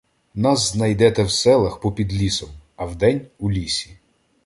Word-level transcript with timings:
Нас 0.35 0.69
знайдете 0.71 1.23
в 1.23 1.31
селах 1.31 1.79
попід 1.79 2.13
лісом, 2.13 2.49
а 2.75 2.85
вдень— 2.85 3.27
у 3.39 3.51
лісі. 3.51 3.97